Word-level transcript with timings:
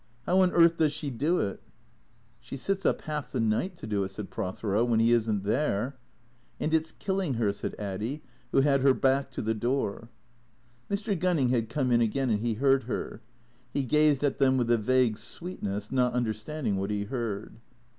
How 0.25 0.39
on 0.39 0.51
earth 0.53 0.77
does 0.77 0.93
she 0.93 1.11
do 1.11 1.37
it?"" 1.37 1.61
She 2.41 2.57
sits 2.57 2.87
up 2.87 3.01
half 3.01 3.31
the 3.31 3.39
night 3.39 3.75
to 3.75 3.85
do 3.85 4.03
it," 4.03 4.09
said 4.09 4.31
Prothero;" 4.31 4.83
when 4.83 4.99
he 4.99 5.11
is 5.11 5.29
n't 5.29 5.43
there."" 5.43 5.95
And 6.59 6.73
it 6.73 6.87
's 6.87 6.91
killing 6.91 7.35
her," 7.35 7.51
said 7.51 7.75
Addy, 7.77 8.23
who 8.51 8.61
had 8.61 8.81
her 8.81 8.95
back 8.95 9.29
to 9.29 9.43
the 9.43 9.53
door. 9.53 10.09
Mr. 10.89 11.13
Gunning 11.19 11.49
had 11.49 11.69
come 11.69 11.91
in 11.91 12.01
again 12.01 12.31
and 12.31 12.39
he 12.39 12.55
heard 12.55 12.85
her. 12.85 13.21
He 13.71 13.83
gazed 13.83 14.23
at 14.23 14.39
them 14.39 14.57
with 14.57 14.71
a 14.71 14.77
vague 14.79 15.19
sweetness, 15.19 15.91
not 15.91 16.13
understanding 16.13 16.77
what 16.77 16.89
he 16.89 17.03
heard. 17.03 17.57